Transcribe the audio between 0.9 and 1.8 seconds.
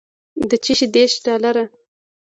دېرش ډالره.